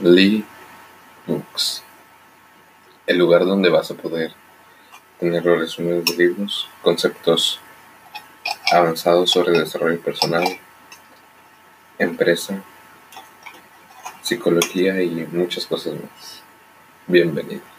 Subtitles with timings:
[0.00, 0.44] Lee
[1.26, 1.82] Books,
[3.06, 4.32] el lugar donde vas a poder
[5.20, 7.60] tener los resúmenes de libros, conceptos
[8.72, 10.44] avanzados sobre desarrollo personal,
[11.98, 12.62] empresa,
[14.22, 16.42] psicología y muchas cosas más.
[17.06, 17.71] Bienvenido.